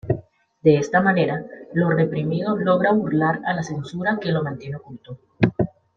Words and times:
De 0.63 0.77
esta 0.77 0.99
manera, 0.99 1.45
lo 1.73 1.91
reprimido 1.91 2.55
logra 2.57 2.91
burlar 2.91 3.39
a 3.45 3.53
la 3.53 3.61
censura 3.61 4.17
que 4.19 4.31
lo 4.31 4.41
mantiene 4.41 4.77
oculto. 4.77 5.19